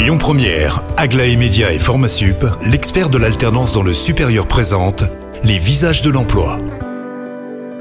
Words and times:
Lyon 0.00 0.16
Première, 0.16 0.82
Aglaé 0.96 1.36
Média 1.36 1.74
et 1.74 1.78
Formasup, 1.78 2.46
l'expert 2.64 3.10
de 3.10 3.18
l'alternance 3.18 3.72
dans 3.72 3.82
le 3.82 3.92
supérieur 3.92 4.46
présente 4.46 5.04
les 5.44 5.58
visages 5.58 6.00
de 6.00 6.08
l'emploi. 6.08 6.58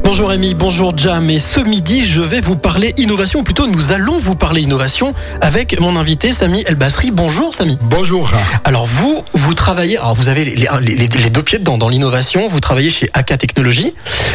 Bonjour 0.04 0.30
Amy, 0.30 0.54
bonjour 0.54 0.98
Jam. 0.98 1.30
Et 1.30 1.40
ce 1.40 1.62
midi, 1.62 2.04
je 2.04 2.20
vais 2.20 2.42
vous 2.42 2.58
parler 2.58 2.94
innovation, 2.98 3.40
ou 3.40 3.44
plutôt 3.44 3.68
nous 3.68 3.94
allons 3.94 4.20
vous 4.20 4.36
parler 4.36 4.62
innovation 4.64 5.14
avec 5.40 5.80
mon 5.80 5.96
invité 5.96 6.34
Samy 6.34 6.62
Elbasri. 6.68 7.12
Bonjour 7.12 7.54
Samy. 7.54 7.78
Bonjour. 7.84 8.30
Alors 8.66 8.86
vous, 8.86 9.24
vous 9.34 9.54
travaillez, 9.54 9.96
alors 9.98 10.16
vous 10.16 10.28
avez 10.28 10.44
les, 10.44 10.56
les- 10.82 11.08
les 11.08 11.30
deux 11.30 11.44
pieds 11.44 11.60
dedans 11.60 11.78
dans 11.78 11.88
l'innovation, 11.88 12.50
vous 12.50 12.60
travaillez 12.60 12.90
chez 12.90 13.10
AK 13.14 13.38
Technologies, 13.38 13.94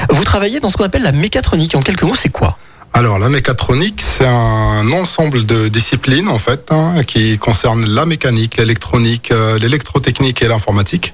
vous 0.08 0.24
travaillez 0.24 0.58
dans 0.58 0.70
ce 0.70 0.78
qu'on 0.78 0.84
appelle 0.84 1.02
la 1.02 1.12
mécatronique. 1.12 1.74
En 1.74 1.80
quelques 1.80 2.04
mots, 2.04 2.14
c'est 2.14 2.30
quoi? 2.30 2.56
Alors 2.96 3.18
la 3.18 3.28
mécatronique, 3.28 4.00
c'est 4.00 4.24
un 4.24 4.92
ensemble 4.92 5.46
de 5.46 5.66
disciplines 5.66 6.28
en 6.28 6.38
fait 6.38 6.68
hein, 6.70 7.02
qui 7.04 7.38
concerne 7.38 7.84
la 7.84 8.06
mécanique, 8.06 8.56
l'électronique, 8.56 9.32
euh, 9.32 9.58
l'électrotechnique 9.58 10.42
et 10.42 10.48
l'informatique 10.48 11.12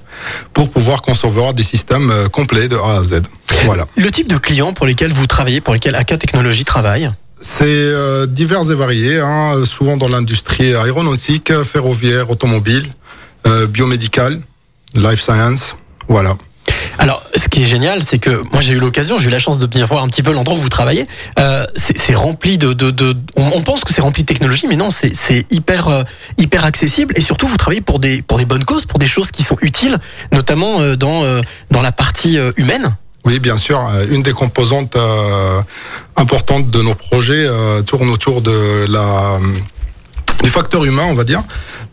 pour 0.52 0.68
pouvoir 0.68 1.00
concevoir 1.00 1.54
des 1.54 1.62
systèmes 1.62 2.10
euh, 2.10 2.26
complets 2.26 2.68
de 2.68 2.76
A 2.76 2.98
à 2.98 3.04
Z. 3.04 3.22
Voilà. 3.64 3.86
Le 3.96 4.10
type 4.10 4.28
de 4.28 4.36
clients 4.36 4.74
pour 4.74 4.84
lesquels 4.84 5.14
vous 5.14 5.26
travaillez, 5.26 5.62
pour 5.62 5.72
lesquels 5.72 5.94
AK 5.94 6.18
Technologies 6.18 6.64
travaille 6.64 7.08
C'est 7.40 7.64
euh, 7.64 8.26
divers 8.26 8.70
et 8.70 8.74
varié, 8.74 9.18
hein, 9.18 9.64
souvent 9.64 9.96
dans 9.96 10.08
l'industrie 10.08 10.74
aéronautique, 10.74 11.50
ferroviaire, 11.62 12.28
automobile, 12.30 12.88
euh, 13.46 13.66
biomédicale, 13.66 14.38
life 14.94 15.22
science. 15.22 15.76
Voilà. 16.08 16.36
Qui 17.60 17.66
génial, 17.66 18.02
c'est 18.02 18.18
que 18.18 18.40
moi 18.52 18.62
j'ai 18.62 18.72
eu 18.72 18.78
l'occasion, 18.78 19.18
j'ai 19.18 19.28
eu 19.28 19.30
la 19.30 19.38
chance 19.38 19.58
de 19.58 19.66
bien 19.66 19.84
voir 19.84 20.02
un 20.02 20.08
petit 20.08 20.22
peu 20.22 20.32
l'endroit 20.32 20.56
où 20.56 20.60
vous 20.62 20.70
travaillez. 20.70 21.06
Euh, 21.38 21.66
c'est 21.76 22.14
rempli 22.14 22.56
de, 22.56 22.74
on, 23.36 23.60
pense 23.60 23.84
que 23.84 23.92
c'est 23.92 24.00
rempli 24.00 24.22
de 24.22 24.26
technologie, 24.26 24.64
mais 24.66 24.76
non, 24.76 24.90
c'est 24.90 25.12
euh, 25.30 26.04
hyper 26.38 26.64
accessible 26.64 27.12
et 27.18 27.20
surtout 27.20 27.46
vous 27.46 27.58
travaillez 27.58 27.82
pour 27.82 27.98
des 27.98 28.22
bonnes 28.22 28.64
causes, 28.64 28.86
pour 28.86 28.98
des 28.98 29.06
choses 29.06 29.30
qui 29.30 29.42
sont 29.42 29.58
utiles, 29.60 29.98
notamment 30.32 30.80
euh, 30.80 30.96
dans 30.96 31.82
la 31.82 31.92
partie 31.92 32.38
humaine. 32.56 32.96
Oui, 33.26 33.40
bien 33.40 33.58
sûr. 33.58 33.78
Une 34.10 34.22
des 34.22 34.32
composantes 34.32 34.96
importantes 36.16 36.70
de 36.70 36.80
nos 36.80 36.94
projets 36.94 37.46
tourne 37.84 38.08
autour 38.08 38.40
du 38.40 38.50
facteur 40.48 40.82
humain, 40.86 41.08
on 41.10 41.14
va 41.14 41.24
dire. 41.24 41.42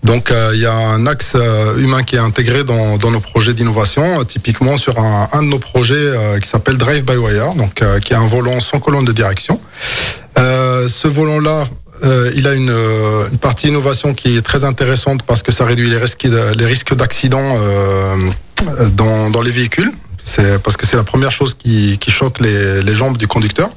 Donc, 0.03 0.31
euh, 0.31 0.51
il 0.53 0.61
y 0.61 0.65
a 0.65 0.73
un 0.73 1.05
axe 1.05 1.33
euh, 1.35 1.77
humain 1.77 2.03
qui 2.03 2.15
est 2.15 2.19
intégré 2.19 2.63
dans, 2.63 2.97
dans 2.97 3.11
nos 3.11 3.19
projets 3.19 3.53
d'innovation, 3.53 4.19
euh, 4.19 4.23
typiquement 4.23 4.77
sur 4.77 4.99
un, 4.99 5.27
un 5.33 5.43
de 5.43 5.49
nos 5.49 5.59
projets 5.59 6.13
qui 6.41 6.47
s'appelle 6.47 6.77
Drive 6.77 7.03
by 7.03 7.17
Wire, 7.17 7.53
donc 7.55 7.83
qui 8.03 8.13
est 8.13 8.15
un 8.15 8.27
volant 8.27 8.59
sans 8.59 8.79
colonne 8.79 9.05
de 9.05 9.11
direction. 9.11 9.59
Ce 10.37 11.07
volant-là, 11.07 11.65
euh, 12.03 12.31
il 12.35 12.47
a 12.47 12.53
une, 12.53 12.69
euh, 12.69 13.27
une 13.31 13.37
partie 13.37 13.67
innovation 13.69 14.13
qui 14.13 14.37
est 14.37 14.41
très 14.41 14.63
intéressante 14.63 15.23
parce 15.23 15.41
que 15.41 15.51
ça 15.51 15.65
réduit 15.65 15.89
les 15.89 15.97
risques, 15.97 16.27
les 16.55 16.65
risques 16.65 16.95
d'accident 16.95 17.57
euh, 17.59 18.15
dans, 18.93 19.29
dans 19.31 19.41
les 19.41 19.51
véhicules. 19.51 19.91
C'est 20.29 20.61
parce 20.61 20.75
que 20.75 20.85
c'est 20.85 20.97
la 20.97 21.05
première 21.05 21.31
chose 21.31 21.53
qui, 21.53 21.97
qui 21.99 22.11
choque 22.11 22.41
les, 22.41 22.83
les 22.83 22.95
jambes 22.95 23.15
du 23.15 23.27
conducteur. 23.27 23.69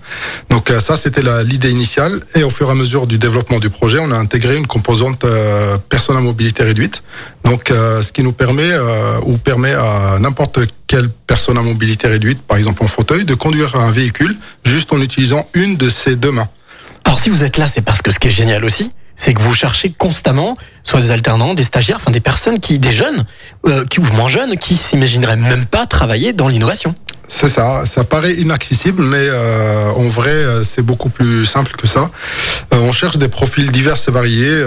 Donc 0.48 0.69
euh, 0.69 0.81
ça, 0.81 0.97
c'était 0.97 1.23
l'idée 1.45 1.70
initiale. 1.70 2.19
Et 2.34 2.43
au 2.43 2.51
fur 2.51 2.67
et 2.67 2.73
à 2.73 2.75
mesure 2.75 3.06
du 3.06 3.19
développement 3.19 3.61
du 3.61 3.70
projet, 3.70 3.98
on 4.01 4.11
a 4.11 4.17
intégré 4.17 4.56
une 4.56 4.67
composante 4.67 5.25
euh, 5.25 5.78
personne 5.89 6.17
à 6.17 6.21
mobilité 6.21 6.65
réduite. 6.65 7.05
Donc 7.45 7.71
euh, 7.71 8.03
ce 8.03 8.11
qui 8.12 8.25
nous 8.25 8.33
permet 8.33 8.69
euh, 8.69 9.21
ou 9.27 9.39
permet 9.39 9.75
à 9.75 10.19
n'importe 10.19 10.59
quelle 10.89 11.09
personne 11.09 11.56
à 11.56 11.62
mobilité 11.62 12.09
réduite, 12.09 12.43
par 12.43 12.59
exemple 12.59 12.83
en 12.83 12.89
fauteuil, 12.89 13.25
de 13.25 13.34
conduire 13.34 13.77
un 13.77 13.93
véhicule 13.93 14.37
juste 14.67 14.93
en 14.93 15.01
utilisant 15.01 15.48
une 15.55 15.77
de 15.77 15.89
ses 15.89 16.17
deux 16.17 16.33
mains. 16.33 16.48
Alors 17.05 17.21
si 17.21 17.31
vous 17.31 17.45
êtes 17.45 17.59
là, 17.59 17.69
c'est 17.69 17.83
parce 17.83 18.03
que 18.03 18.11
ce 18.11 18.19
qui 18.19 18.27
est 18.27 18.33
génial 18.33 18.65
aussi, 18.65 18.91
c'est 19.21 19.35
que 19.35 19.43
vous 19.43 19.53
cherchez 19.53 19.93
constamment 19.97 20.57
soit 20.83 21.01
des 21.01 21.11
alternants, 21.11 21.53
des 21.53 21.63
stagiaires, 21.63 21.99
enfin 22.01 22.11
des 22.11 22.21
personnes 22.21 22.59
qui, 22.59 22.79
des 22.79 22.91
jeunes, 22.91 23.27
euh, 23.67 23.85
qui 23.85 24.01
ou 24.01 24.05
moins 24.15 24.29
jeunes, 24.29 24.57
qui 24.57 24.77
s'imagineraient 24.77 25.37
même 25.37 25.67
pas 25.67 25.85
travailler 25.85 26.33
dans 26.33 26.49
l'innovation. 26.49 26.95
C'est 27.29 27.49
ça, 27.49 27.85
ça 27.87 28.03
paraît 28.03 28.33
inaccessible, 28.35 29.05
mais 29.05 29.19
euh, 29.21 29.91
en 29.93 30.09
vrai, 30.09 30.31
euh, 30.31 30.65
c'est 30.65 30.83
beaucoup 30.83 31.11
plus 31.11 31.47
simple 31.47 31.72
que 31.77 31.87
ça. 31.87 32.11
Euh, 32.75 32.78
on 32.81 32.93
cherche 32.93 33.19
des 33.19 33.28
profils 33.28 33.71
divers 33.71 33.97
et 34.09 34.11
variés 34.11 34.65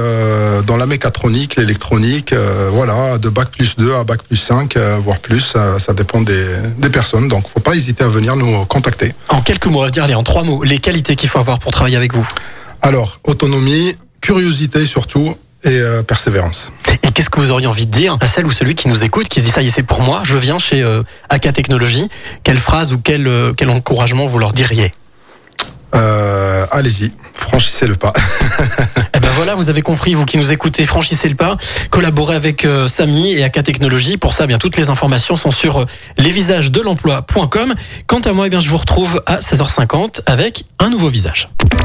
dans 0.66 0.78
la 0.78 0.86
mécatronique, 0.86 1.56
l'électronique, 1.56 2.34
voilà, 2.72 3.18
de 3.18 3.30
bac 3.30 3.50
plus 3.50 3.76
2 3.76 3.94
à 3.96 4.04
bac 4.04 4.22
plus 4.22 4.38
5, 4.38 4.78
euh, 4.78 4.98
voire 5.04 5.18
plus, 5.18 5.56
ça 5.80 5.94
dépend 5.94 6.22
des, 6.22 6.46
des 6.78 6.90
personnes. 6.90 7.28
Donc, 7.28 7.50
faut 7.50 7.60
pas 7.60 7.76
hésiter 7.76 8.04
à 8.04 8.08
venir 8.08 8.36
nous 8.36 8.66
contacter. 8.66 9.14
En 9.30 9.42
quelques 9.42 9.66
mots, 9.66 9.82
va 9.82 9.90
dire, 9.90 10.04
allez, 10.04 10.16
en 10.16 10.24
trois 10.24 10.44
mots, 10.44 10.64
les 10.64 10.78
qualités 10.78 11.16
qu'il 11.16 11.30
faut 11.30 11.40
avoir 11.40 11.60
pour 11.60 11.72
travailler 11.72 11.98
avec 11.98 12.14
vous. 12.14 12.28
Alors, 12.82 13.20
autonomie, 13.26 13.96
curiosité 14.24 14.86
surtout, 14.86 15.36
et 15.66 15.70
euh, 15.70 16.02
persévérance. 16.02 16.72
Et 17.04 17.12
qu'est-ce 17.12 17.30
que 17.30 17.40
vous 17.40 17.52
auriez 17.52 17.68
envie 17.68 17.86
de 17.86 17.92
dire 17.92 18.18
à 18.22 18.28
celle 18.28 18.46
ou 18.46 18.52
celui 18.52 18.74
qui 18.74 18.88
nous 18.88 19.04
écoute, 19.04 19.28
qui 19.28 19.42
se 19.42 19.46
dit 19.46 19.52
ça 19.52 19.62
y 19.62 19.68
est, 19.68 19.70
c'est 19.70 19.84
pour 19.84 20.02
moi, 20.02 20.22
je 20.24 20.38
viens 20.38 20.60
chez 20.60 20.82
euh, 20.82 21.04
AK 21.30 21.54
Technologies 21.54 22.10
Quelle 22.44 22.58
phrase 22.58 22.94
ou 22.94 23.00
quel, 23.00 23.28
euh, 23.28 23.54
quel 23.56 23.70
encouragement 23.70 24.26
vous 24.26 24.40
leur 24.40 24.54
diriez? 24.54 24.94
Euh, 25.94 26.66
Allez-y, 26.72 27.12
franchissez 27.34 27.86
le 27.86 27.96
pas. 27.96 28.14
Eh 29.16 29.20
ben 29.20 29.30
voilà, 29.36 29.54
vous 29.54 29.70
avez 29.70 29.84
compris, 29.84 30.16
vous 30.16 30.26
qui 30.26 30.38
nous 30.38 30.52
écoutez, 30.52 30.86
franchissez 30.86 31.30
le 31.30 31.36
pas, 31.36 31.56
collaborez 31.92 32.36
avec 32.36 32.66
euh, 32.66 32.88
Samy 32.88 33.34
et 33.34 33.44
AK 33.44 33.64
Technologies. 33.64 34.18
Pour 34.18 34.34
ça, 34.34 34.46
eh 34.46 34.48
bien 34.48 34.58
toutes 34.58 34.76
les 34.76 34.90
informations 34.90 35.36
sont 35.36 35.52
sur 35.52 35.82
euh, 35.82 35.86
lesvisagesdelemploi.com. 36.18 37.74
Quant 38.08 38.20
à 38.22 38.34
moi, 38.34 38.48
eh 38.48 38.50
bien 38.50 38.60
je 38.60 38.70
vous 38.70 38.78
retrouve 38.78 39.22
à 39.28 39.38
16h50 39.38 40.22
avec 40.26 40.66
un 40.80 40.90
nouveau 40.90 41.10
visage. 41.10 41.48